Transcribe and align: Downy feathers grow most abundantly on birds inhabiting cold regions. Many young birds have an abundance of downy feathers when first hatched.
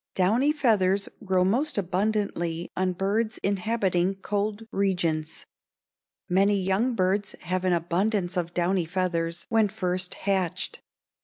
Downy 0.15 0.51
feathers 0.51 1.09
grow 1.23 1.45
most 1.45 1.77
abundantly 1.77 2.71
on 2.75 2.93
birds 2.93 3.37
inhabiting 3.43 4.15
cold 4.15 4.63
regions. 4.71 5.45
Many 6.27 6.59
young 6.59 6.95
birds 6.95 7.33
have 7.41 7.63
an 7.65 7.73
abundance 7.73 8.35
of 8.35 8.51
downy 8.55 8.85
feathers 8.85 9.45
when 9.49 9.67
first 9.67 10.15
hatched. 10.15 10.81